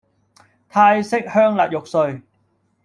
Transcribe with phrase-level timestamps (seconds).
[0.67, 2.23] 泰式香辣肉碎